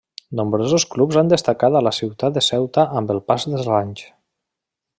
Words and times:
Nombrosos 0.37 0.85
clubs 0.93 1.19
han 1.21 1.29
destacat 1.33 1.77
a 1.79 1.83
la 1.87 1.93
ciutat 1.97 2.35
de 2.39 2.43
Ceuta 2.47 2.87
amb 3.03 3.13
el 3.17 3.21
pas 3.29 3.47
dels 3.53 3.71
anys. 3.83 4.03